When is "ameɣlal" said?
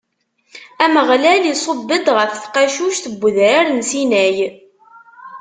0.83-1.43